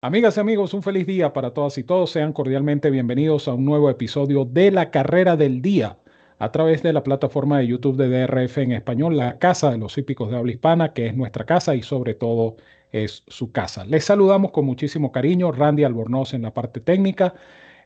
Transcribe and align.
Amigas 0.00 0.36
y 0.36 0.40
amigos, 0.40 0.74
un 0.74 0.84
feliz 0.84 1.08
día 1.08 1.32
para 1.32 1.52
todas 1.52 1.76
y 1.76 1.82
todos. 1.82 2.12
Sean 2.12 2.32
cordialmente 2.32 2.88
bienvenidos 2.88 3.48
a 3.48 3.54
un 3.54 3.64
nuevo 3.64 3.90
episodio 3.90 4.44
de 4.44 4.70
La 4.70 4.92
Carrera 4.92 5.36
del 5.36 5.60
Día 5.60 5.98
a 6.38 6.52
través 6.52 6.84
de 6.84 6.92
la 6.92 7.02
plataforma 7.02 7.58
de 7.58 7.66
YouTube 7.66 7.96
de 7.96 8.08
DRF 8.08 8.58
en 8.58 8.70
español, 8.70 9.16
la 9.16 9.40
casa 9.40 9.72
de 9.72 9.78
los 9.78 9.98
hípicos 9.98 10.30
de 10.30 10.36
habla 10.36 10.52
hispana, 10.52 10.92
que 10.92 11.08
es 11.08 11.16
nuestra 11.16 11.44
casa 11.46 11.74
y 11.74 11.82
sobre 11.82 12.14
todo 12.14 12.54
es 12.92 13.24
su 13.26 13.50
casa. 13.50 13.84
Les 13.86 14.04
saludamos 14.04 14.52
con 14.52 14.66
muchísimo 14.66 15.10
cariño, 15.10 15.50
Randy 15.50 15.82
Albornoz 15.82 16.32
en 16.32 16.42
la 16.42 16.54
parte 16.54 16.78
técnica, 16.78 17.34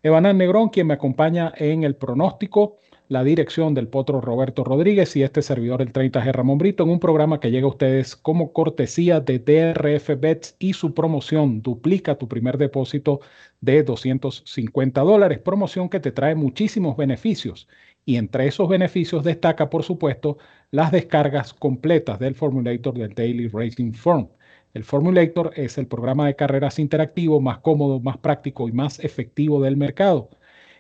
Evanán 0.03 0.37
Negrón, 0.37 0.69
quien 0.69 0.89
me 0.89 0.95
acompaña 0.95 1.55
en 1.57 1.83
el 1.83 1.97
pronóstico 1.97 2.77
la 3.13 3.25
dirección 3.25 3.75
del 3.75 3.89
potro 3.89 4.23
Roberto 4.23 4.65
Rodríguez 4.65 5.15
y 5.17 5.23
este 5.23 5.43
servidor 5.43 5.83
el 5.83 5.93
30G 5.93 6.33
Ramón 6.33 6.57
Brito 6.57 6.85
en 6.85 6.89
un 6.89 6.99
programa 6.99 7.41
que 7.41 7.51
llega 7.51 7.67
a 7.67 7.69
ustedes 7.69 8.17
como 8.17 8.55
cortesía 8.55 9.21
de 9.21 9.39
DRF 9.39 10.19
Bets 10.19 10.57
y 10.59 10.73
su 10.73 10.95
promoción 10.95 11.61
duplica 11.61 12.17
tu 12.17 12.27
primer 12.27 12.57
depósito 12.57 13.21
de 13.61 13.83
250 13.83 15.03
dólares, 15.03 15.41
promoción 15.41 15.91
que 15.91 16.01
te 16.01 16.11
trae 16.11 16.34
muchísimos 16.34 16.97
beneficios 16.97 17.69
y 18.06 18.17
entre 18.17 18.47
esos 18.47 18.67
beneficios 18.67 19.23
destaca 19.25 19.69
por 19.69 19.83
supuesto 19.83 20.39
las 20.70 20.91
descargas 20.91 21.53
completas 21.53 22.19
del 22.19 22.34
formulator 22.34 22.95
del 22.95 23.12
Daily 23.15 23.47
Racing 23.48 23.92
Form. 23.92 24.29
El 24.73 24.84
Formulator 24.84 25.53
es 25.55 25.77
el 25.77 25.87
programa 25.87 26.27
de 26.27 26.34
carreras 26.34 26.79
interactivo 26.79 27.42
más 27.42 27.59
cómodo, 27.59 28.01
más 28.01 28.17
práctico 28.17 28.70
y 28.70 28.73
más 28.73 28.98
efectivo 29.01 29.61
del 29.62 29.77
mercado. 29.77 30.31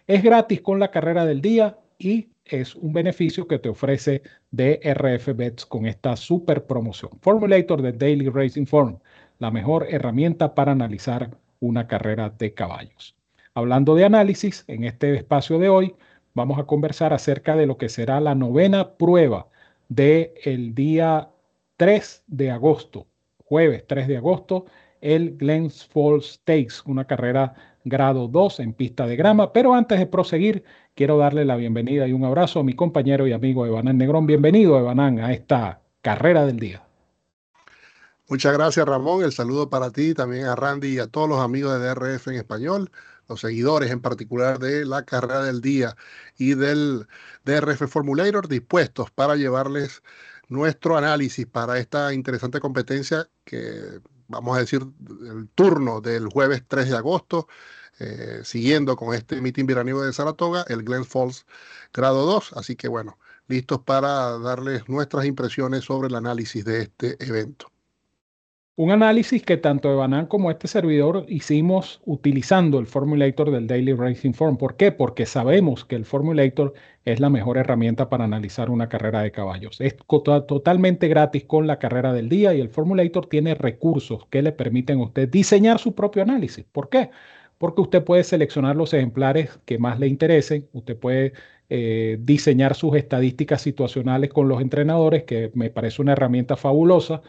Es 0.06 0.22
gratis 0.22 0.62
con 0.62 0.80
la 0.80 0.90
carrera 0.90 1.26
del 1.26 1.42
día 1.42 1.76
y 2.02 2.30
es 2.44 2.74
un 2.74 2.92
beneficio 2.92 3.46
que 3.46 3.60
te 3.60 3.68
ofrece 3.68 4.22
DRF 4.50 5.36
Bets 5.36 5.64
con 5.64 5.86
esta 5.86 6.16
super 6.16 6.66
promoción. 6.66 7.12
Formulator 7.20 7.80
de 7.80 7.92
Daily 7.92 8.28
Racing 8.28 8.66
Form, 8.66 8.98
la 9.38 9.52
mejor 9.52 9.86
herramienta 9.88 10.54
para 10.54 10.72
analizar 10.72 11.30
una 11.60 11.86
carrera 11.86 12.30
de 12.30 12.52
caballos. 12.52 13.16
Hablando 13.54 13.94
de 13.94 14.04
análisis, 14.04 14.64
en 14.66 14.82
este 14.84 15.14
espacio 15.14 15.60
de 15.60 15.68
hoy 15.68 15.94
vamos 16.34 16.58
a 16.58 16.64
conversar 16.64 17.12
acerca 17.12 17.54
de 17.54 17.66
lo 17.66 17.78
que 17.78 17.88
será 17.88 18.20
la 18.20 18.34
novena 18.34 18.94
prueba 18.94 19.46
del 19.88 20.32
el 20.44 20.74
día 20.74 21.30
3 21.76 22.24
de 22.26 22.50
agosto, 22.50 23.06
jueves 23.44 23.84
3 23.86 24.08
de 24.08 24.16
agosto, 24.16 24.66
el 25.00 25.36
Glens 25.36 25.86
Falls 25.86 26.34
Stakes, 26.34 26.82
una 26.86 27.06
carrera 27.06 27.54
grado 27.84 28.28
2 28.28 28.60
en 28.60 28.72
pista 28.72 29.06
de 29.06 29.16
grama. 29.16 29.52
Pero 29.52 29.74
antes 29.74 29.98
de 29.98 30.06
proseguir, 30.06 30.64
quiero 30.94 31.18
darle 31.18 31.44
la 31.44 31.56
bienvenida 31.56 32.06
y 32.06 32.12
un 32.12 32.24
abrazo 32.24 32.60
a 32.60 32.64
mi 32.64 32.74
compañero 32.74 33.26
y 33.26 33.32
amigo 33.32 33.66
Evanán 33.66 33.98
Negrón. 33.98 34.26
Bienvenido, 34.26 34.78
Evanán, 34.78 35.18
a 35.20 35.32
esta 35.32 35.80
carrera 36.00 36.46
del 36.46 36.58
día. 36.58 36.82
Muchas 38.28 38.54
gracias, 38.54 38.86
Ramón. 38.86 39.24
El 39.24 39.32
saludo 39.32 39.68
para 39.68 39.90
ti, 39.90 40.14
también 40.14 40.46
a 40.46 40.56
Randy 40.56 40.94
y 40.94 40.98
a 40.98 41.06
todos 41.06 41.28
los 41.28 41.40
amigos 41.40 41.78
de 41.78 41.86
DRF 41.86 42.28
en 42.28 42.34
español, 42.36 42.90
los 43.28 43.40
seguidores 43.40 43.90
en 43.90 44.00
particular 44.00 44.58
de 44.58 44.86
la 44.86 45.04
carrera 45.04 45.42
del 45.42 45.60
día 45.60 45.96
y 46.38 46.54
del 46.54 47.06
DRF 47.44 47.88
Formulator, 47.88 48.48
dispuestos 48.48 49.10
para 49.10 49.36
llevarles 49.36 50.02
nuestro 50.52 50.96
análisis 50.96 51.46
para 51.46 51.78
esta 51.78 52.12
interesante 52.12 52.60
competencia 52.60 53.28
que 53.44 54.00
vamos 54.32 54.56
a 54.56 54.60
decir, 54.60 54.82
el 55.28 55.48
turno 55.54 56.00
del 56.00 56.26
jueves 56.28 56.64
3 56.66 56.90
de 56.90 56.96
agosto, 56.96 57.48
eh, 57.98 58.40
siguiendo 58.44 58.96
con 58.96 59.14
este 59.14 59.40
mitin 59.40 59.66
veraniego 59.66 60.02
de 60.02 60.12
Saratoga, 60.12 60.64
el 60.68 60.82
Glen 60.82 61.04
Falls 61.04 61.46
grado 61.92 62.24
2. 62.26 62.54
Así 62.54 62.74
que 62.76 62.88
bueno, 62.88 63.18
listos 63.48 63.80
para 63.80 64.38
darles 64.38 64.88
nuestras 64.88 65.26
impresiones 65.26 65.84
sobre 65.84 66.08
el 66.08 66.14
análisis 66.16 66.64
de 66.64 66.82
este 66.82 67.16
evento. 67.24 67.71
Un 68.74 68.90
análisis 68.90 69.42
que 69.42 69.58
tanto 69.58 69.92
Evanan 69.92 70.24
como 70.26 70.50
este 70.50 70.66
servidor 70.66 71.26
hicimos 71.28 72.00
utilizando 72.06 72.78
el 72.78 72.86
Formulator 72.86 73.50
del 73.50 73.66
Daily 73.66 73.92
Racing 73.92 74.32
Form. 74.32 74.56
¿Por 74.56 74.76
qué? 74.76 74.90
Porque 74.92 75.26
sabemos 75.26 75.84
que 75.84 75.94
el 75.94 76.06
Formulator 76.06 76.72
es 77.04 77.20
la 77.20 77.28
mejor 77.28 77.58
herramienta 77.58 78.08
para 78.08 78.24
analizar 78.24 78.70
una 78.70 78.88
carrera 78.88 79.20
de 79.20 79.30
caballos. 79.30 79.78
Es 79.82 79.94
totalmente 80.48 81.08
gratis 81.08 81.44
con 81.44 81.66
la 81.66 81.78
carrera 81.78 82.14
del 82.14 82.30
día 82.30 82.54
y 82.54 82.62
el 82.62 82.70
Formulator 82.70 83.26
tiene 83.26 83.54
recursos 83.54 84.24
que 84.30 84.40
le 84.40 84.52
permiten 84.52 85.00
a 85.00 85.04
usted 85.04 85.28
diseñar 85.28 85.78
su 85.78 85.94
propio 85.94 86.22
análisis. 86.22 86.64
¿Por 86.72 86.88
qué? 86.88 87.10
Porque 87.58 87.82
usted 87.82 88.02
puede 88.02 88.24
seleccionar 88.24 88.74
los 88.76 88.94
ejemplares 88.94 89.60
que 89.66 89.76
más 89.76 90.00
le 90.00 90.06
interesen, 90.06 90.66
usted 90.72 90.96
puede 90.96 91.34
eh, 91.68 92.16
diseñar 92.22 92.74
sus 92.74 92.96
estadísticas 92.96 93.60
situacionales 93.60 94.30
con 94.30 94.48
los 94.48 94.62
entrenadores, 94.62 95.24
que 95.24 95.50
me 95.54 95.68
parece 95.68 96.00
una 96.00 96.12
herramienta 96.12 96.56
fabulosa 96.56 97.22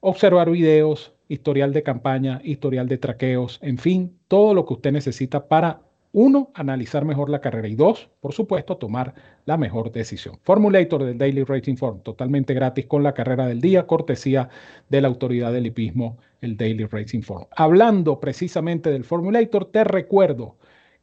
observar 0.00 0.50
videos, 0.50 1.12
historial 1.28 1.72
de 1.72 1.82
campaña, 1.82 2.40
historial 2.42 2.88
de 2.88 2.98
traqueos, 2.98 3.58
en 3.62 3.78
fin, 3.78 4.18
todo 4.28 4.54
lo 4.54 4.64
que 4.64 4.74
usted 4.74 4.92
necesita 4.92 5.48
para, 5.48 5.82
uno, 6.12 6.50
analizar 6.54 7.04
mejor 7.04 7.28
la 7.28 7.40
carrera 7.40 7.68
y 7.68 7.74
dos, 7.74 8.08
por 8.20 8.32
supuesto, 8.32 8.78
tomar 8.78 9.14
la 9.44 9.58
mejor 9.58 9.92
decisión. 9.92 10.38
Formulator 10.42 11.04
del 11.04 11.18
Daily 11.18 11.44
Rating 11.44 11.76
Form, 11.76 12.00
totalmente 12.00 12.54
gratis 12.54 12.86
con 12.86 13.02
la 13.02 13.12
carrera 13.12 13.46
del 13.46 13.60
día, 13.60 13.86
cortesía 13.86 14.48
de 14.88 15.02
la 15.02 15.08
autoridad 15.08 15.52
del 15.52 15.66
hipismo, 15.66 16.18
el 16.40 16.56
Daily 16.56 16.86
Racing 16.86 17.22
Form. 17.22 17.46
Hablando 17.54 18.20
precisamente 18.20 18.90
del 18.90 19.04
Formulator, 19.04 19.66
te 19.66 19.84
recuerdo 19.84 20.56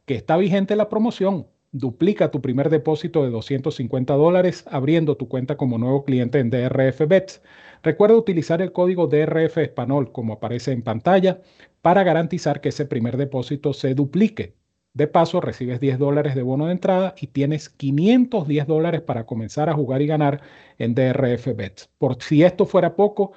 que 0.06 0.14
está 0.14 0.36
vigente 0.36 0.76
la 0.76 0.88
promoción. 0.88 1.46
Duplica 1.72 2.30
tu 2.30 2.40
primer 2.40 2.70
depósito 2.70 3.22
de 3.22 3.30
250 3.30 4.14
dólares 4.14 4.64
abriendo 4.70 5.16
tu 5.16 5.28
cuenta 5.28 5.56
como 5.56 5.78
nuevo 5.78 6.04
cliente 6.04 6.38
en 6.38 6.50
DRF 6.50 7.06
Bets. 7.06 7.42
Recuerda 7.86 8.16
utilizar 8.16 8.60
el 8.62 8.72
código 8.72 9.06
DRF 9.06 9.58
Español 9.58 10.10
como 10.10 10.32
aparece 10.32 10.72
en 10.72 10.82
pantalla 10.82 11.40
para 11.82 12.02
garantizar 12.02 12.60
que 12.60 12.70
ese 12.70 12.84
primer 12.84 13.16
depósito 13.16 13.72
se 13.72 13.94
duplique. 13.94 14.56
De 14.92 15.06
paso, 15.06 15.40
recibes 15.40 15.78
10 15.78 16.00
dólares 16.00 16.34
de 16.34 16.42
bono 16.42 16.66
de 16.66 16.72
entrada 16.72 17.14
y 17.16 17.28
tienes 17.28 17.68
510 17.68 18.66
dólares 18.66 19.02
para 19.02 19.24
comenzar 19.24 19.68
a 19.68 19.74
jugar 19.74 20.02
y 20.02 20.08
ganar 20.08 20.40
en 20.78 20.96
DRF 20.96 21.54
Bets. 21.54 21.88
Por 21.96 22.20
si 22.20 22.42
esto 22.42 22.66
fuera 22.66 22.96
poco, 22.96 23.34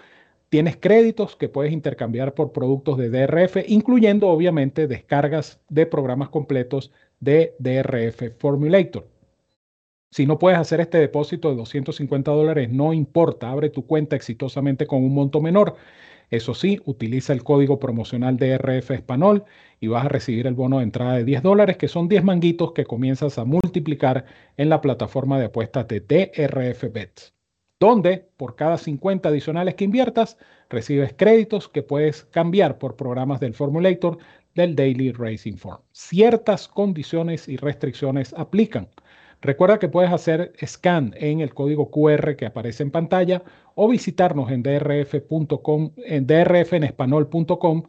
tienes 0.49 0.77
créditos 0.77 1.35
que 1.35 1.47
puedes 1.47 1.71
intercambiar 1.71 2.33
por 2.33 2.51
productos 2.51 2.97
de 2.97 3.11
DRF, 3.11 3.57
incluyendo 3.67 4.29
obviamente 4.29 4.87
descargas 4.87 5.61
de 5.69 5.85
programas 5.85 6.29
completos 6.29 6.91
de 7.19 7.53
DRF 7.59 8.31
Formulator. 8.39 9.05
Si 10.11 10.25
no 10.25 10.39
puedes 10.39 10.57
hacer 10.57 10.81
este 10.81 10.97
depósito 10.97 11.49
de 11.49 11.55
250 11.57 12.31
dólares, 12.31 12.69
no 12.71 12.93
importa, 12.93 13.51
abre 13.51 13.69
tu 13.69 13.85
cuenta 13.85 14.15
exitosamente 14.15 14.87
con 14.87 15.03
un 15.03 15.13
monto 15.13 15.39
menor. 15.39 15.75
Eso 16.31 16.55
sí, 16.55 16.79
utiliza 16.85 17.31
el 17.31 17.43
código 17.43 17.79
promocional 17.79 18.37
DRF 18.37 18.91
Español 18.91 19.45
y 19.79 19.87
vas 19.87 20.05
a 20.05 20.09
recibir 20.09 20.47
el 20.47 20.55
bono 20.55 20.77
de 20.77 20.83
entrada 20.83 21.13
de 21.13 21.25
10 21.25 21.43
dólares, 21.43 21.77
que 21.77 21.87
son 21.87 22.07
10 22.07 22.23
manguitos 22.23 22.71
que 22.73 22.85
comienzas 22.85 23.37
a 23.37 23.45
multiplicar 23.45 24.25
en 24.57 24.69
la 24.69 24.81
plataforma 24.81 25.37
de 25.39 25.45
apuestas 25.45 25.87
de 25.87 26.01
DRF 26.01 26.91
Bets, 26.91 27.35
donde 27.79 28.29
por 28.35 28.55
cada 28.55 28.77
50 28.79 29.29
adicionales 29.29 29.75
que 29.75 29.85
inviertas, 29.85 30.37
recibes 30.69 31.13
créditos 31.15 31.67
que 31.67 31.83
puedes 31.83 32.25
cambiar 32.25 32.79
por 32.79 32.95
programas 32.95 33.39
del 33.39 33.53
Formulator 33.53 34.17
del 34.55 34.75
Daily 34.75 35.11
Racing 35.11 35.57
Form. 35.57 35.81
Ciertas 35.91 36.67
condiciones 36.67 37.47
y 37.47 37.57
restricciones 37.57 38.33
aplican. 38.33 38.87
Recuerda 39.41 39.79
que 39.79 39.87
puedes 39.87 40.11
hacer 40.11 40.51
scan 40.65 41.15
en 41.17 41.39
el 41.39 41.53
código 41.53 41.89
QR 41.91 42.35
que 42.35 42.45
aparece 42.45 42.83
en 42.83 42.91
pantalla 42.91 43.41
o 43.73 43.87
visitarnos 43.87 44.51
en 44.51 44.63
drf.com, 44.63 45.91
en 45.95 46.27
drfenespanol.com, 46.27 47.83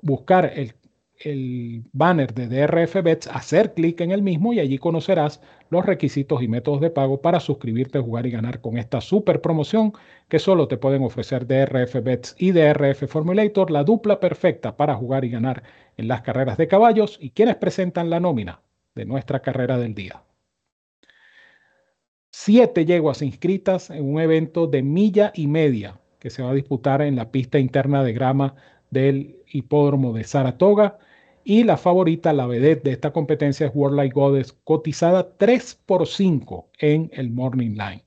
buscar 0.00 0.50
el, 0.56 0.72
el 1.18 1.84
banner 1.92 2.32
de 2.32 2.48
DRF 2.48 3.02
Bets, 3.02 3.26
hacer 3.26 3.74
clic 3.74 4.00
en 4.00 4.12
el 4.12 4.22
mismo 4.22 4.54
y 4.54 4.60
allí 4.60 4.78
conocerás 4.78 5.42
los 5.68 5.84
requisitos 5.84 6.42
y 6.42 6.48
métodos 6.48 6.80
de 6.80 6.88
pago 6.88 7.20
para 7.20 7.38
suscribirte, 7.38 7.98
jugar 7.98 8.24
y 8.24 8.30
ganar 8.30 8.62
con 8.62 8.78
esta 8.78 9.02
super 9.02 9.42
promoción 9.42 9.92
que 10.28 10.38
solo 10.38 10.68
te 10.68 10.78
pueden 10.78 11.02
ofrecer 11.02 11.46
DRF 11.46 12.02
Bets 12.02 12.34
y 12.38 12.52
DRF 12.52 13.06
Formulator, 13.08 13.70
la 13.70 13.84
dupla 13.84 14.20
perfecta 14.20 14.78
para 14.78 14.94
jugar 14.94 15.26
y 15.26 15.30
ganar 15.30 15.64
en 15.98 16.08
las 16.08 16.22
carreras 16.22 16.56
de 16.56 16.66
caballos 16.66 17.18
y 17.20 17.28
quienes 17.30 17.56
presentan 17.56 18.08
la 18.08 18.20
nómina 18.20 18.62
de 18.94 19.04
nuestra 19.04 19.40
carrera 19.40 19.76
del 19.76 19.94
día 19.94 20.22
siete 22.36 22.84
yeguas 22.84 23.22
inscritas 23.22 23.90
en 23.90 24.04
un 24.12 24.20
evento 24.20 24.66
de 24.66 24.82
milla 24.82 25.30
y 25.36 25.46
media 25.46 26.00
que 26.18 26.30
se 26.30 26.42
va 26.42 26.50
a 26.50 26.54
disputar 26.54 27.00
en 27.00 27.14
la 27.14 27.30
pista 27.30 27.60
interna 27.60 28.02
de 28.02 28.12
grama 28.12 28.56
del 28.90 29.36
hipódromo 29.46 30.12
de 30.12 30.24
Saratoga. 30.24 30.98
Y 31.44 31.62
la 31.62 31.76
favorita, 31.76 32.32
la 32.32 32.48
vedette 32.48 32.82
de 32.82 32.90
esta 32.90 33.12
competencia 33.12 33.66
es 33.66 33.72
World 33.72 33.96
Light 33.96 34.12
Goddess, 34.12 34.52
cotizada 34.52 35.36
3 35.36 35.82
por 35.86 36.08
5 36.08 36.70
en 36.80 37.08
el 37.14 37.30
Morning 37.30 37.76
Line. 37.76 38.02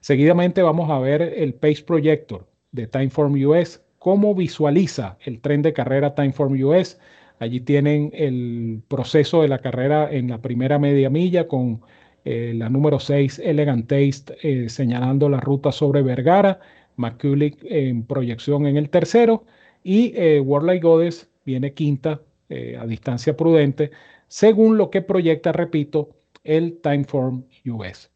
Seguidamente 0.00 0.60
vamos 0.60 0.90
a 0.90 0.98
ver 0.98 1.22
el 1.22 1.54
Pace 1.54 1.82
Projector 1.82 2.46
de 2.72 2.86
Timeform 2.86 3.42
US, 3.46 3.82
cómo 3.98 4.34
visualiza 4.34 5.16
el 5.24 5.40
tren 5.40 5.62
de 5.62 5.72
carrera 5.72 6.14
Timeform 6.14 6.62
US. 6.62 7.00
Allí 7.38 7.60
tienen 7.60 8.10
el 8.12 8.82
proceso 8.86 9.40
de 9.40 9.48
la 9.48 9.60
carrera 9.60 10.12
en 10.12 10.28
la 10.28 10.42
primera 10.42 10.78
media 10.78 11.08
milla 11.08 11.48
con 11.48 11.80
eh, 12.26 12.52
la 12.54 12.68
número 12.68 12.98
6, 12.98 13.38
Elegant 13.38 13.86
Taste, 13.86 14.36
eh, 14.42 14.68
señalando 14.68 15.28
la 15.28 15.38
ruta 15.38 15.70
sobre 15.70 16.02
Vergara, 16.02 16.58
McCulloch 16.96 17.56
en 17.62 18.04
proyección 18.04 18.66
en 18.66 18.76
el 18.76 18.90
tercero, 18.90 19.44
y 19.84 20.12
eh, 20.16 20.40
World 20.40 20.82
Goddess 20.82 21.30
viene 21.44 21.72
quinta 21.72 22.20
eh, 22.48 22.76
a 22.76 22.84
distancia 22.84 23.36
prudente, 23.36 23.92
según 24.26 24.76
lo 24.76 24.90
que 24.90 25.02
proyecta, 25.02 25.52
repito, 25.52 26.16
el 26.42 26.80
Timeform 26.80 27.44
US. 27.66 28.10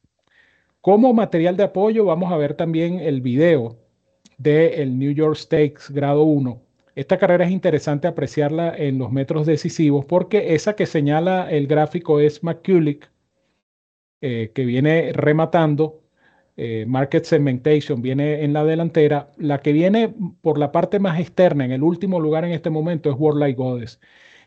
Como 0.81 1.13
material 1.15 1.57
de 1.57 1.63
apoyo 1.63 2.05
vamos 2.05 2.33
a 2.33 2.37
ver 2.37 2.55
también 2.55 2.99
el 2.99 3.21
video 3.21 3.77
del 4.39 4.99
New 4.99 5.13
York 5.13 5.37
Stakes 5.37 5.91
grado 5.91 6.25
1. 6.25 6.61
Esta 6.97 7.17
carrera 7.19 7.45
es 7.45 7.53
interesante 7.53 8.09
apreciarla 8.09 8.77
en 8.77 8.99
los 8.99 9.13
metros 9.13 9.47
decisivos 9.47 10.05
porque 10.05 10.57
esa 10.57 10.75
que 10.75 10.87
señala 10.87 11.49
el 11.49 11.69
gráfico 11.69 12.19
es 12.19 12.43
McCulloch, 12.43 13.05
eh, 14.21 14.53
que 14.55 14.65
viene 14.65 15.13
rematando. 15.13 16.03
Eh, 16.57 16.85
market 16.87 17.25
Segmentation 17.25 18.03
viene 18.03 18.45
en 18.45 18.53
la 18.53 18.65
delantera. 18.65 19.31
La 19.39 19.61
que 19.61 19.73
viene 19.73 20.15
por 20.43 20.59
la 20.59 20.73
parte 20.73 20.99
más 20.99 21.19
externa, 21.21 21.65
en 21.65 21.73
el 21.73 21.83
último 21.83 22.21
lugar 22.21 22.45
en 22.45 22.53
este 22.53 22.71
momento, 22.71 23.11
es 23.11 23.17
World 23.19 23.41
Light 23.41 23.57
Goddess. 23.57 24.01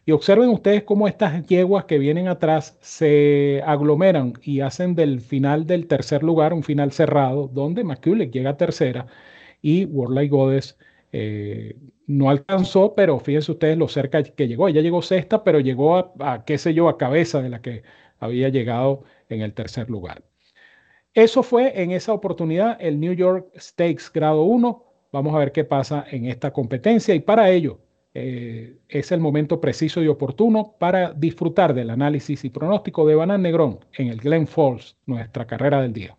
Y 0.05 0.11
observen 0.11 0.49
ustedes 0.49 0.83
cómo 0.83 1.07
estas 1.07 1.45
yeguas 1.47 1.85
que 1.85 1.97
vienen 1.97 2.27
atrás 2.27 2.77
se 2.81 3.61
aglomeran 3.65 4.33
y 4.41 4.59
hacen 4.59 4.95
del 4.95 5.21
final 5.21 5.65
del 5.65 5.87
tercer 5.87 6.23
lugar 6.23 6.53
un 6.53 6.63
final 6.63 6.91
cerrado, 6.91 7.47
donde 7.47 7.83
McCulloch 7.83 8.29
llega 8.31 8.51
a 8.51 8.57
tercera 8.57 9.07
y 9.61 9.85
World 9.85 10.29
Goddess 10.29 10.77
eh, 11.13 11.77
no 12.07 12.29
alcanzó, 12.29 12.95
pero 12.95 13.19
fíjense 13.19 13.51
ustedes 13.51 13.77
lo 13.77 13.87
cerca 13.87 14.23
que 14.23 14.47
llegó. 14.47 14.67
Ella 14.67 14.81
llegó 14.81 15.01
sexta, 15.01 15.43
pero 15.43 15.59
llegó 15.59 15.97
a, 16.19 16.43
qué 16.45 16.57
sé 16.57 16.73
yo, 16.73 16.89
a 16.89 16.97
cabeza 16.97 17.41
de 17.41 17.49
la 17.49 17.61
que 17.61 17.83
había 18.19 18.49
llegado 18.49 19.03
en 19.29 19.41
el 19.41 19.53
tercer 19.53 19.89
lugar. 19.89 20.23
Eso 21.13 21.43
fue 21.43 21.81
en 21.81 21.91
esa 21.91 22.13
oportunidad 22.13 22.77
el 22.79 22.99
New 22.99 23.13
York 23.13 23.47
Stakes 23.57 24.05
grado 24.13 24.43
1. 24.43 24.83
Vamos 25.11 25.35
a 25.35 25.37
ver 25.37 25.51
qué 25.51 25.63
pasa 25.63 26.05
en 26.09 26.25
esta 26.25 26.51
competencia 26.51 27.13
y 27.13 27.19
para 27.19 27.51
ello 27.51 27.79
eh, 28.15 28.77
es 28.89 29.11
el 29.11 29.19
momento 29.19 29.61
preciso 29.61 30.01
y 30.01 30.07
oportuno 30.07 30.75
para 30.79 31.13
disfrutar 31.13 31.73
del 31.73 31.91
análisis 31.91 32.43
y 32.45 32.49
pronóstico 32.49 33.07
de 33.07 33.15
Banan 33.15 33.41
Negrón 33.43 33.79
en 33.93 34.07
el 34.07 34.19
Glen 34.19 34.47
Falls, 34.47 34.95
nuestra 35.05 35.45
carrera 35.45 35.81
del 35.81 35.93
día. 35.93 36.17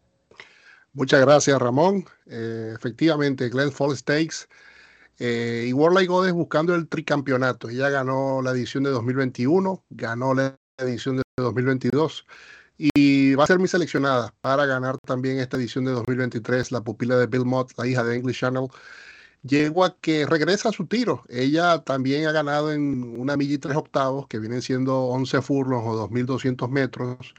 Muchas 0.92 1.20
gracias, 1.20 1.58
Ramón. 1.58 2.04
Eh, 2.26 2.72
efectivamente, 2.74 3.48
Glen 3.48 3.72
Falls 3.72 3.98
Stakes 3.98 4.46
eh, 5.18 5.68
y 5.68 5.72
Light 5.72 6.08
Goddess 6.08 6.32
buscando 6.32 6.74
el 6.74 6.88
tricampeonato. 6.88 7.68
Ella 7.68 7.90
ganó 7.90 8.42
la 8.42 8.52
edición 8.52 8.84
de 8.84 8.90
2021, 8.90 9.84
ganó 9.90 10.34
la 10.34 10.56
edición 10.78 11.16
de 11.16 11.22
2022 11.36 12.26
y 12.78 13.34
va 13.34 13.44
a 13.44 13.46
ser 13.46 13.58
mi 13.58 13.68
seleccionada 13.68 14.34
para 14.40 14.66
ganar 14.66 14.98
también 14.98 15.38
esta 15.38 15.56
edición 15.56 15.84
de 15.84 15.92
2023, 15.92 16.72
la 16.72 16.82
pupila 16.82 17.16
de 17.16 17.26
Bill 17.26 17.44
Mott, 17.44 17.72
la 17.76 17.86
hija 17.86 18.02
de 18.04 18.16
English 18.16 18.40
Channel 18.40 18.68
a 19.84 19.96
que 20.00 20.26
regresa 20.26 20.70
a 20.70 20.72
su 20.72 20.86
tiro. 20.86 21.24
Ella 21.28 21.78
también 21.84 22.26
ha 22.26 22.32
ganado 22.32 22.72
en 22.72 23.18
una 23.20 23.36
milla 23.36 23.54
y 23.54 23.58
tres 23.58 23.76
octavos, 23.76 24.26
que 24.28 24.38
vienen 24.38 24.62
siendo 24.62 25.04
11 25.04 25.42
furlongs 25.42 25.86
o 25.86 26.08
2.200 26.08 26.68
metros. 26.70 27.34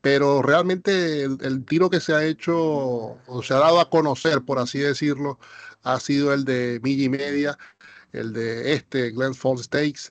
Pero 0.00 0.42
realmente 0.42 1.22
el, 1.22 1.64
tiro 1.64 1.88
que 1.88 2.00
se 2.00 2.12
ha 2.12 2.24
hecho 2.24 2.56
o 2.58 3.42
se 3.42 3.54
ha 3.54 3.58
dado 3.58 3.80
a 3.80 3.88
conocer, 3.88 4.42
por 4.42 4.58
así 4.58 4.80
decirlo, 4.80 5.38
ha 5.84 6.00
sido 6.00 6.32
el 6.34 6.44
de 6.44 6.80
milla 6.82 7.04
y 7.04 7.08
media, 7.08 7.58
el 8.12 8.32
de 8.32 8.74
este 8.74 9.10
Glen 9.12 9.34
Falls 9.34 9.64
Stakes. 9.64 10.10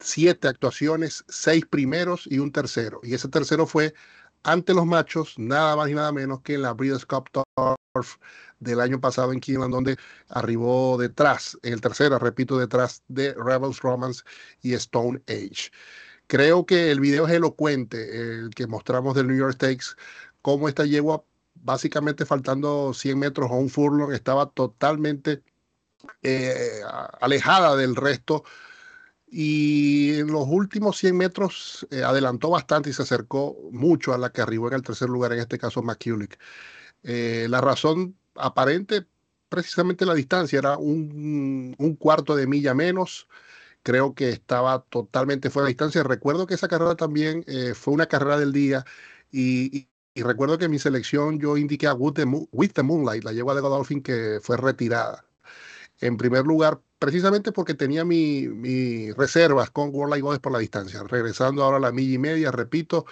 Siete 0.00 0.48
actuaciones, 0.48 1.24
seis 1.28 1.64
primeros 1.66 2.26
y 2.26 2.38
un 2.38 2.52
tercero. 2.52 3.00
Y 3.02 3.14
ese 3.14 3.28
tercero 3.28 3.66
fue 3.66 3.94
ante 4.42 4.74
los 4.74 4.86
machos, 4.86 5.34
nada 5.38 5.74
más 5.76 5.88
y 5.90 5.94
nada 5.94 6.12
menos 6.12 6.40
que 6.42 6.54
en 6.54 6.62
la 6.62 6.72
Breeders' 6.72 7.06
Cup 7.06 7.30
Turf 7.30 8.16
del 8.60 8.80
año 8.80 9.00
pasado 9.00 9.32
en 9.32 9.40
Keeneland, 9.40 9.72
donde 9.72 9.96
arribó 10.28 10.96
detrás, 10.98 11.58
en 11.62 11.72
el 11.72 11.80
tercero, 11.80 12.18
repito, 12.18 12.58
detrás 12.58 13.02
de 13.08 13.34
Rebels 13.34 13.80
Romance 13.80 14.22
y 14.62 14.74
Stone 14.74 15.20
Age. 15.28 15.70
Creo 16.26 16.66
que 16.66 16.90
el 16.90 17.00
video 17.00 17.26
es 17.26 17.32
elocuente, 17.34 18.38
el 18.38 18.50
que 18.50 18.66
mostramos 18.66 19.14
del 19.14 19.28
New 19.28 19.36
York 19.36 19.54
Stakes, 19.54 19.96
cómo 20.42 20.68
esta 20.68 20.84
yegua, 20.84 21.24
básicamente 21.54 22.24
faltando 22.24 22.94
100 22.94 23.18
metros 23.18 23.50
o 23.50 23.54
un 23.54 23.68
furlong, 23.68 24.12
estaba 24.12 24.50
totalmente 24.50 25.42
eh, 26.22 26.82
alejada 27.20 27.76
del 27.76 27.96
resto 27.96 28.44
y 29.28 30.18
en 30.20 30.28
los 30.28 30.46
últimos 30.48 30.98
100 30.98 31.16
metros 31.16 31.86
eh, 31.90 32.02
adelantó 32.02 32.50
bastante 32.50 32.90
y 32.90 32.92
se 32.92 33.02
acercó 33.02 33.56
mucho 33.72 34.14
a 34.14 34.18
la 34.18 34.30
que 34.30 34.40
arribó 34.40 34.68
en 34.68 34.74
el 34.74 34.82
tercer 34.82 35.08
lugar, 35.08 35.32
en 35.32 35.40
este 35.40 35.58
caso 35.58 35.82
McCulloch. 35.82 36.34
Eh, 37.02 37.46
la 37.50 37.60
razón 37.60 38.16
aparente, 38.36 39.06
precisamente 39.48 40.06
la 40.06 40.14
distancia, 40.14 40.58
era 40.58 40.78
un, 40.78 41.74
cuarto 41.98 42.36
de 42.36 42.46
milla 42.46 42.74
menos. 42.74 43.28
Creo 43.82 44.14
que 44.14 44.30
estaba 44.30 44.84
totalmente 44.90 45.50
fuera 45.50 45.66
de 45.66 45.70
distancia. 45.70 46.02
Recuerdo 46.02 46.46
que 46.46 46.54
esa 46.54 46.68
carrera 46.68 46.96
también 46.96 47.44
eh, 47.46 47.74
fue 47.74 47.94
una 47.94 48.06
carrera 48.06 48.38
del 48.38 48.52
día 48.52 48.84
y, 49.32 49.88
recuerdo 50.16 50.58
que 50.58 50.64
en 50.66 50.70
mi 50.72 50.78
selección 50.78 51.38
yo 51.40 51.56
indiqué 51.56 51.86
a 51.86 51.94
With 51.94 52.14
the, 52.14 52.82
Moonlight, 52.82 53.24
la 53.24 53.32
yegua 53.32 53.54
de 53.54 53.60
Godolphin 53.60 54.02
que 54.02 54.40
fue 54.42 54.56
retirada. 54.56 55.25
En 56.00 56.16
primer 56.16 56.44
lugar, 56.44 56.80
precisamente 56.98 57.52
porque 57.52 57.74
tenía 57.74 58.04
mis 58.04 58.48
mi 58.50 59.12
reservas 59.12 59.70
con 59.70 59.90
World 59.94 60.12
Light 60.12 60.22
Goddess 60.22 60.40
por 60.40 60.52
la 60.52 60.58
distancia. 60.58 61.02
Regresando 61.04 61.62
ahora 61.64 61.78
a 61.78 61.80
la 61.80 61.92
milla 61.92 62.14
y 62.14 62.18
media, 62.18 62.50
repito, 62.52 63.06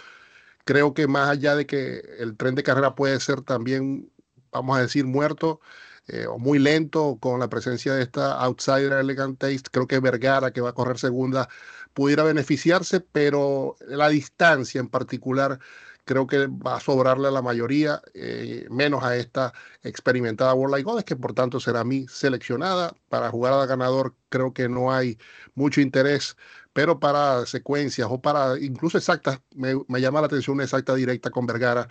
creo 0.64 0.94
que 0.94 1.06
más 1.08 1.30
allá 1.30 1.56
de 1.56 1.66
que 1.66 2.00
el 2.18 2.36
tren 2.36 2.54
de 2.54 2.62
carrera 2.62 2.94
puede 2.94 3.20
ser 3.20 3.42
también 3.42 4.10
vamos 4.54 4.78
a 4.78 4.82
decir, 4.82 5.04
muerto 5.04 5.60
eh, 6.06 6.26
o 6.26 6.38
muy 6.38 6.58
lento 6.58 7.18
con 7.20 7.40
la 7.40 7.48
presencia 7.48 7.94
de 7.94 8.02
esta 8.02 8.34
outsider 8.40 8.92
Elegant 8.92 9.38
Taste. 9.38 9.70
Creo 9.70 9.86
que 9.86 10.00
Vergara, 10.00 10.52
que 10.52 10.60
va 10.60 10.70
a 10.70 10.74
correr 10.74 10.98
segunda, 10.98 11.48
pudiera 11.92 12.24
beneficiarse, 12.24 13.00
pero 13.00 13.76
la 13.86 14.08
distancia 14.08 14.80
en 14.80 14.88
particular 14.88 15.58
creo 16.04 16.26
que 16.26 16.46
va 16.46 16.76
a 16.76 16.80
sobrarle 16.80 17.28
a 17.28 17.30
la 17.30 17.42
mayoría, 17.42 18.02
eh, 18.14 18.66
menos 18.70 19.02
a 19.02 19.16
esta 19.16 19.52
experimentada 19.82 20.54
World 20.54 20.72
Light 20.72 20.84
Goddess, 20.86 21.04
que 21.04 21.16
por 21.16 21.34
tanto 21.34 21.60
será 21.60 21.84
mi 21.84 22.06
seleccionada. 22.08 22.94
Para 23.08 23.30
jugar 23.30 23.54
a 23.54 23.66
ganador 23.66 24.14
creo 24.28 24.52
que 24.52 24.68
no 24.68 24.92
hay 24.92 25.18
mucho 25.54 25.80
interés, 25.80 26.36
pero 26.72 27.00
para 27.00 27.46
secuencias 27.46 28.08
o 28.10 28.20
para 28.20 28.58
incluso 28.58 28.98
exactas, 28.98 29.40
me, 29.54 29.74
me 29.88 30.00
llama 30.00 30.20
la 30.20 30.26
atención 30.26 30.54
una 30.54 30.64
exacta 30.64 30.94
directa 30.94 31.30
con 31.30 31.46
Vergara 31.46 31.88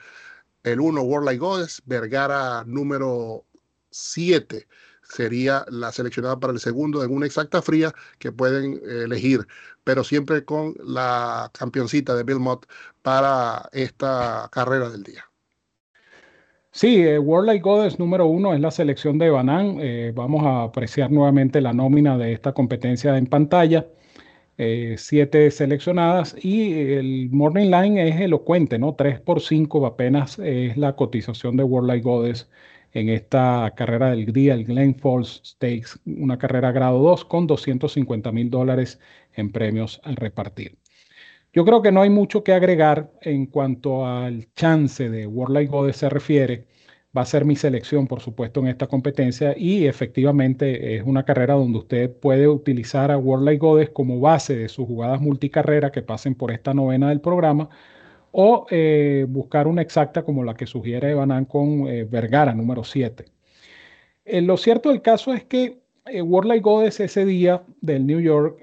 el 0.63 0.80
1 0.80 1.01
World 1.01 1.25
Light 1.25 1.39
Goddess, 1.39 1.81
Vergara 1.86 2.63
número 2.65 3.45
7 3.92 4.68
sería 5.13 5.65
la 5.69 5.92
seleccionada 5.92 6.39
para 6.39 6.54
el 6.54 6.60
segundo 6.60 7.04
en 7.04 7.13
una 7.13 7.25
exacta 7.25 7.62
fría 7.62 7.94
que 8.19 8.31
pueden 8.31 8.81
elegir, 8.83 9.48
pero 9.83 10.04
siempre 10.04 10.44
con 10.45 10.75
la 10.83 11.51
campeoncita 11.53 12.15
de 12.15 12.24
Bill 12.24 12.39
Mott 12.39 12.65
para 13.01 13.70
esta 13.74 14.50
carrera 14.51 14.89
del 14.89 15.03
día. 15.03 15.25
Sí, 16.72 17.03
eh, 17.03 17.20
World 17.20 17.48
Light 17.48 17.62
Goddess 17.62 18.00
número 18.00 18.25
uno 18.25 18.53
es 18.55 18.60
la 18.60 18.72
selección 18.72 19.20
de 19.20 19.29
Banan. 19.29 19.77
Eh, 19.79 20.12
vamos 20.15 20.43
a 20.43 20.63
apreciar 20.63 21.12
nuevamente 21.12 21.62
la 21.62 21.72
nómina 21.72 22.17
de 22.17 22.34
esta 22.34 22.53
competencia 22.53 23.15
en 23.15 23.27
pantalla. 23.27 23.86
Eh, 24.58 24.96
siete 24.98 25.51
seleccionadas 25.51 26.36
y 26.43 26.74
el 26.74 27.29
Morning 27.32 27.70
Line 27.70 28.10
es 28.10 28.20
elocuente, 28.22 28.79
¿no? 28.79 28.96
3 28.96 29.20
por 29.20 29.41
5 29.41 29.86
apenas 29.86 30.39
es 30.39 30.75
la 30.77 30.96
cotización 30.96 31.58
de 31.58 31.63
World 31.63 31.89
Light 31.89 32.03
Goddess 32.03 32.50
en 32.93 33.09
esta 33.09 33.73
carrera 33.75 34.12
del 34.12 34.31
día, 34.31 34.53
el 34.53 34.65
Glen 34.65 34.95
Falls 34.95 35.41
Stakes, 35.43 36.00
una 36.05 36.38
carrera 36.38 36.71
grado 36.71 37.00
2 37.00 37.25
con 37.25 37.47
250 37.47 38.31
mil 38.31 38.50
dólares 38.50 39.00
en 39.33 39.51
premios 39.51 40.00
al 40.03 40.15
repartir. 40.15 40.77
Yo 41.53 41.65
creo 41.65 41.81
que 41.81 41.91
no 41.91 42.01
hay 42.01 42.09
mucho 42.09 42.43
que 42.43 42.53
agregar 42.53 43.12
en 43.21 43.47
cuanto 43.47 44.05
al 44.07 44.47
chance 44.55 45.09
de 45.09 45.27
World 45.27 45.53
Light 45.53 45.69
Goddess 45.69 45.97
se 45.97 46.09
refiere 46.09 46.65
va 47.15 47.21
a 47.21 47.25
ser 47.25 47.45
mi 47.45 47.55
selección, 47.55 48.07
por 48.07 48.21
supuesto, 48.21 48.59
en 48.59 48.67
esta 48.67 48.88
competencia 48.88 49.53
y 49.55 49.85
efectivamente 49.85 50.95
es 50.95 51.03
una 51.03 51.23
carrera 51.23 51.53
donde 51.53 51.79
usted 51.79 52.12
puede 52.12 52.47
utilizar 52.47 53.12
a 53.12 53.17
World 53.17 53.45
Light 53.45 53.62
Goddess 53.62 53.89
como 53.91 54.19
base 54.19 54.55
de 54.55 54.69
sus 54.69 54.88
jugadas 54.88 55.21
multicarrera 55.21 55.91
que 55.91 56.01
pasen 56.01 56.35
por 56.35 56.51
esta 56.51 56.73
novena 56.73 57.09
del 57.09 57.21
programa 57.21 57.69
o 58.33 58.65
eh, 58.71 59.25
buscar 59.29 59.67
una 59.67 59.83
exacta 59.83 60.23
como 60.23 60.43
la 60.43 60.55
que 60.55 60.65
sugiere 60.65 61.13
Banan 61.13 61.45
con 61.45 61.87
eh, 61.87 62.03
Vergara, 62.03 62.53
número 62.53 62.83
7. 62.83 63.25
Eh, 64.25 64.41
lo 64.41 64.57
cierto 64.57 64.89
del 64.89 65.01
caso 65.01 65.33
es 65.33 65.43
que 65.43 65.77
World 66.05 66.49
Light 66.49 66.63
Goddess 66.63 66.99
ese 66.99 67.25
día 67.25 67.63
del 67.79 68.05
New 68.05 68.19
York 68.19 68.59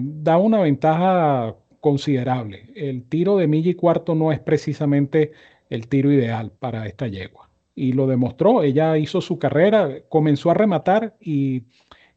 da 0.00 0.36
una 0.36 0.60
ventaja 0.60 1.56
considerable. 1.80 2.70
El 2.76 3.02
tiro 3.08 3.36
de 3.38 3.48
milla 3.48 3.70
y 3.70 3.74
cuarto 3.74 4.14
no 4.14 4.30
es 4.30 4.38
precisamente 4.38 5.32
el 5.68 5.88
tiro 5.88 6.12
ideal 6.12 6.52
para 6.56 6.86
esta 6.86 7.08
yegua 7.08 7.50
y 7.74 7.92
lo 7.92 8.06
demostró. 8.06 8.62
Ella 8.62 8.96
hizo 8.98 9.20
su 9.20 9.36
carrera, 9.36 9.96
comenzó 10.08 10.52
a 10.52 10.54
rematar 10.54 11.16
y 11.20 11.64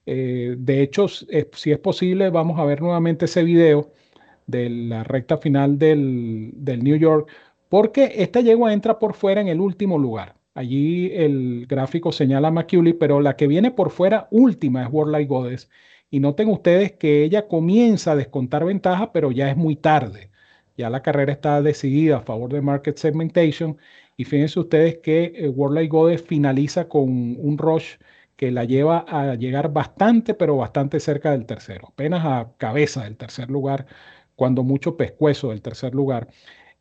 de 0.05 0.81
hecho, 0.83 1.07
si 1.07 1.71
es 1.71 1.79
posible, 1.79 2.29
vamos 2.29 2.59
a 2.59 2.65
ver 2.65 2.81
nuevamente 2.81 3.25
ese 3.25 3.41
video 3.41 3.91
de 4.49 4.69
la 4.69 5.03
recta 5.03 5.37
final 5.37 5.77
del, 5.77 6.53
New 6.83 6.95
York, 6.97 7.29
porque 7.69 8.13
esta 8.17 8.41
yegua 8.41 8.73
entra 8.73 8.99
por 8.99 9.13
fuera 9.13 9.41
en 9.41 9.47
el 9.47 9.59
último 9.59 9.97
lugar. 9.97 10.35
Allí 10.55 11.11
el 11.13 11.67
gráfico 11.67 12.11
señala 12.11 12.49
a 12.49 12.67
pero 12.99 13.21
la 13.21 13.35
que 13.35 13.47
viene 13.47 13.71
por 13.71 13.91
fuera 13.91 14.27
última 14.31 14.83
es 14.83 14.89
Light 15.07 15.29
Goddess 15.29 15.69
Y 16.09 16.19
noten 16.19 16.49
ustedes 16.49 16.93
que 16.93 17.23
ella 17.23 17.47
comienza 17.47 18.11
a 18.13 18.15
descontar 18.15 18.65
ventaja, 18.65 19.11
pero 19.11 19.31
ya 19.31 19.49
es 19.49 19.57
muy 19.57 19.75
tarde. 19.75 20.31
Ya 20.77 20.89
la 20.89 21.01
carrera 21.03 21.33
está 21.33 21.61
decidida 21.61 22.17
a 22.17 22.21
favor 22.21 22.51
de 22.51 22.61
Market 22.61 22.97
Segmentation. 22.97 23.77
Y 24.17 24.25
fíjense 24.25 24.59
ustedes 24.59 24.97
que 24.99 25.33
eh, 25.35 25.53
Light 25.71 25.91
Goddess 25.91 26.23
finaliza 26.23 26.89
con 26.89 27.37
un 27.39 27.57
rush 27.57 27.95
que 28.39 28.51
la 28.51 28.63
lleva 28.63 28.99
a 29.05 29.35
llegar 29.35 29.73
bastante, 29.73 30.33
pero 30.33 30.55
bastante 30.55 31.01
cerca 31.01 31.31
del 31.31 31.45
tercero, 31.45 31.89
apenas 31.89 32.23
a 32.25 32.53
cabeza 32.57 33.03
del 33.03 33.17
tercer 33.17 33.49
lugar, 33.51 33.85
cuando 34.39 34.63
mucho 34.63 34.96
pescuezo 34.96 35.50
del 35.50 35.62
tercer 35.62 35.93
lugar. 35.93 36.29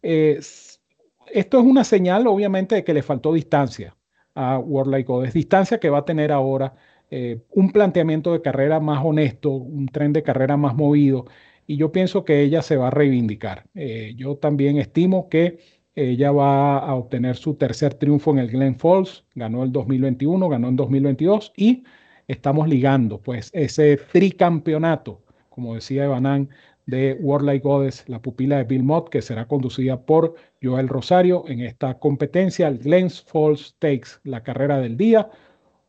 esto 0.01 1.59
es 1.59 1.65
una 1.65 1.85
señal, 1.85 2.27
obviamente, 2.29 2.77
de 2.77 2.85
que 2.85 2.95
le 2.95 3.03
faltó 3.03 3.33
distancia 3.35 3.97
a 4.35 4.59
World 4.61 4.93
Light 4.93 5.07
Goddess, 5.07 5.35
distancia 5.35 5.81
que 5.81 5.91
va 5.91 5.99
a 5.99 6.05
tener 6.05 6.31
ahora 6.31 6.77
eh, 7.11 7.41
un 7.51 7.73
planteamiento 7.73 8.33
de 8.33 8.41
carrera 8.41 8.79
más 8.79 9.05
honesto, 9.05 9.51
un 9.51 9.89
tren 9.89 10.13
de 10.13 10.23
carrera 10.23 10.57
más 10.57 10.77
movido, 10.77 11.25
y 11.67 11.77
yo 11.77 11.91
pienso 11.91 12.25
que 12.25 12.43
ella 12.43 12.63
se 12.63 12.77
va 12.77 12.89
a 12.89 12.91
reivindicar. 12.91 13.65
Eh, 13.75 14.15
yo 14.17 14.37
también 14.37 14.79
estimo 14.79 15.29
que 15.29 15.59
ella 15.97 16.31
va 16.31 16.79
a 16.79 16.95
obtener 16.95 17.37
su 17.37 17.55
tercer 17.55 17.95
triunfo 17.95 18.31
en 18.31 18.39
el 18.39 18.51
Glen 18.51 18.77
Falls, 18.77 19.25
ganó 19.35 19.65
el 19.65 19.73
2021, 19.73 20.49
ganó 20.49 20.69
en 20.69 20.77
2022 20.77 21.53
y 21.57 21.83
estamos 22.29 22.69
ligando 22.69 23.21
pues 23.21 23.51
ese 23.53 23.97
tricampeonato, 23.97 25.25
como 25.51 25.75
decía 25.75 26.05
Evanán, 26.05 26.51
de 26.89 27.17
World 27.21 27.63
Goddess, 27.63 28.05
la 28.09 28.21
pupila 28.21 28.59
de 28.59 28.65
Bill 28.65 28.83
Mott, 28.83 29.09
que 29.09 29.23
será 29.23 29.47
conducida 29.47 30.05
por 30.05 30.35
Joel 30.61 30.89
Rosario 30.89 31.45
en 31.47 31.61
esta 31.61 31.99
competencia, 31.99 32.67
el 32.67 32.79
Glens 32.79 33.23
Falls 33.23 33.69
Stakes, 33.69 34.21
la 34.25 34.43
carrera 34.43 34.79
del 34.79 34.97
día 34.97 35.31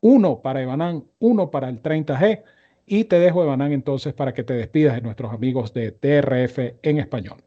uno 0.01 0.41
para 0.41 0.61
Ebanán, 0.61 1.05
uno 1.19 1.51
para 1.51 1.69
el 1.69 1.81
30G. 1.81 2.43
Y 2.85 3.05
te 3.05 3.19
dejo, 3.19 3.43
Ebanán, 3.43 3.71
entonces 3.71 4.13
para 4.13 4.33
que 4.33 4.43
te 4.43 4.53
despidas 4.53 4.95
de 4.95 5.01
nuestros 5.01 5.31
amigos 5.31 5.73
de 5.73 5.91
TRF 5.91 6.79
en 6.81 6.97
español. 6.99 7.43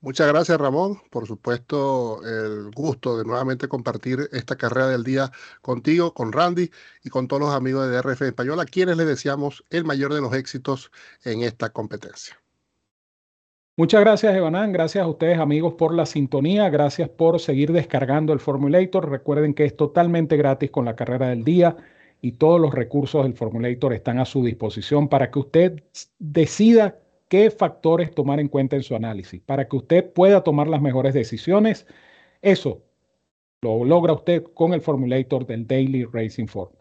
Muchas 0.00 0.28
gracias, 0.28 0.58
Ramón. 0.58 0.98
Por 1.10 1.26
supuesto, 1.26 2.20
el 2.24 2.70
gusto 2.70 3.18
de 3.18 3.24
nuevamente 3.24 3.66
compartir 3.66 4.28
esta 4.30 4.56
carrera 4.56 4.88
del 4.88 5.02
día 5.02 5.32
contigo, 5.62 6.12
con 6.12 6.32
Randy 6.32 6.70
y 7.02 7.10
con 7.10 7.26
todos 7.26 7.42
los 7.42 7.54
amigos 7.54 7.88
de 7.88 7.96
DRF 7.96 8.22
en 8.22 8.28
español, 8.28 8.60
a 8.60 8.66
quienes 8.66 8.96
les 8.98 9.06
deseamos 9.06 9.64
el 9.70 9.84
mayor 9.84 10.14
de 10.14 10.20
los 10.20 10.34
éxitos 10.34 10.92
en 11.24 11.42
esta 11.42 11.70
competencia. 11.70 12.38
Muchas 13.78 14.00
gracias, 14.00 14.34
Evanán. 14.34 14.72
Gracias 14.72 15.04
a 15.04 15.08
ustedes, 15.08 15.38
amigos, 15.38 15.74
por 15.74 15.92
la 15.92 16.06
sintonía. 16.06 16.70
Gracias 16.70 17.10
por 17.10 17.40
seguir 17.40 17.72
descargando 17.72 18.32
el 18.32 18.40
Formulator. 18.40 19.10
Recuerden 19.10 19.54
que 19.54 19.64
es 19.64 19.76
totalmente 19.76 20.36
gratis 20.36 20.70
con 20.70 20.84
la 20.84 20.96
carrera 20.96 21.28
del 21.28 21.44
día 21.44 21.76
y 22.22 22.32
todos 22.32 22.60
los 22.60 22.72
recursos 22.72 23.24
del 23.24 23.34
Formulator 23.34 23.92
están 23.92 24.18
a 24.18 24.24
su 24.24 24.42
disposición 24.42 25.08
para 25.08 25.30
que 25.30 25.38
usted 25.38 25.82
decida 26.18 26.96
qué 27.28 27.50
factores 27.50 28.14
tomar 28.14 28.40
en 28.40 28.48
cuenta 28.48 28.76
en 28.76 28.82
su 28.82 28.94
análisis, 28.94 29.40
para 29.42 29.68
que 29.68 29.76
usted 29.76 30.12
pueda 30.12 30.42
tomar 30.44 30.68
las 30.68 30.82
mejores 30.82 31.14
decisiones. 31.14 31.86
Eso 32.42 32.82
lo 33.62 33.84
logra 33.84 34.12
usted 34.12 34.44
con 34.54 34.74
el 34.74 34.80
Formulator 34.80 35.46
del 35.46 35.66
Daily 35.66 36.04
Racing 36.04 36.46
Form. 36.46 36.72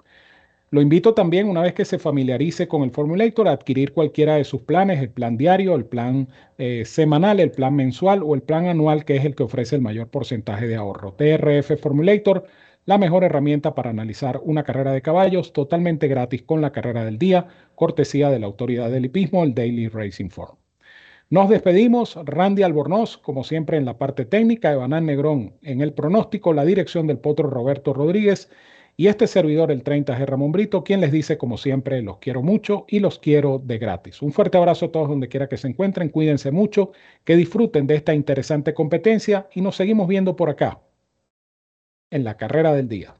Lo 0.71 0.81
invito 0.81 1.13
también, 1.13 1.47
una 1.47 1.61
vez 1.61 1.73
que 1.73 1.85
se 1.85 1.99
familiarice 1.99 2.67
con 2.67 2.83
el 2.83 2.91
Formulator, 2.91 3.47
a 3.47 3.51
adquirir 3.51 3.93
cualquiera 3.93 4.35
de 4.35 4.43
sus 4.43 4.61
planes, 4.61 4.99
el 4.99 5.09
plan 5.09 5.37
diario, 5.37 5.75
el 5.75 5.85
plan 5.85 6.27
eh, 6.57 6.83
semanal, 6.85 7.39
el 7.39 7.51
plan 7.51 7.75
mensual 7.75 8.21
o 8.23 8.35
el 8.35 8.41
plan 8.41 8.65
anual, 8.67 9.05
que 9.05 9.15
es 9.15 9.25
el 9.25 9.35
que 9.35 9.43
ofrece 9.43 9.75
el 9.75 9.81
mayor 9.81 10.09
porcentaje 10.09 10.67
de 10.67 10.75
ahorro. 10.75 11.13
TRF 11.13 11.79
Formulator, 11.79 12.45
la 12.85 12.97
mejor 12.99 13.23
herramienta 13.23 13.73
para 13.73 13.89
analizar 13.89 14.39
una 14.43 14.63
carrera 14.63 14.93
de 14.93 15.01
caballos 15.01 15.53
totalmente 15.53 16.07
gratis 16.07 16.43
con 16.43 16.61
la 16.61 16.71
carrera 16.71 17.03
del 17.03 17.17
día, 17.17 17.47
cortesía 17.73 18.29
de 18.29 18.39
la 18.39 18.45
autoridad 18.45 18.91
del 18.91 19.05
hipismo, 19.05 19.43
el 19.43 19.55
Daily 19.55 19.87
Racing 19.87 20.29
Form. 20.29 20.57
Nos 21.31 21.49
despedimos, 21.49 22.15
Randy 22.23 22.61
Albornoz, 22.61 23.17
como 23.17 23.43
siempre 23.43 23.77
en 23.77 23.85
la 23.85 23.97
parte 23.97 24.25
técnica, 24.25 24.71
Evanán 24.71 25.07
Negrón 25.07 25.55
en 25.63 25.81
el 25.81 25.93
pronóstico, 25.93 26.53
la 26.53 26.63
dirección 26.63 27.07
del 27.07 27.17
potro 27.17 27.49
Roberto 27.49 27.93
Rodríguez 27.93 28.51
y 28.95 29.07
este 29.07 29.25
servidor, 29.25 29.71
el 29.71 29.83
30G 29.83 30.23
Ramón 30.23 30.51
Brito, 30.51 30.83
quien 30.83 31.01
les 31.01 31.11
dice, 31.11 31.39
como 31.39 31.57
siempre, 31.57 32.03
los 32.03 32.19
quiero 32.19 32.43
mucho 32.43 32.85
y 32.87 32.99
los 32.99 33.17
quiero 33.17 33.59
de 33.59 33.79
gratis. 33.79 34.21
Un 34.21 34.31
fuerte 34.31 34.59
abrazo 34.59 34.85
a 34.85 34.91
todos 34.91 35.09
donde 35.09 35.27
quiera 35.27 35.49
que 35.49 35.57
se 35.57 35.67
encuentren, 35.67 36.09
cuídense 36.09 36.51
mucho, 36.51 36.91
que 37.23 37.35
disfruten 37.35 37.87
de 37.87 37.95
esta 37.95 38.13
interesante 38.13 38.75
competencia 38.75 39.49
y 39.53 39.61
nos 39.61 39.75
seguimos 39.75 40.07
viendo 40.07 40.35
por 40.35 40.51
acá, 40.51 40.79
en 42.15 42.23
la 42.23 42.37
carrera 42.37 42.73
del 42.73 42.87
día. 42.87 43.13